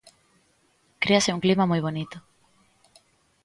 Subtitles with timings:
[1.03, 2.17] Créase un clima moi bonito.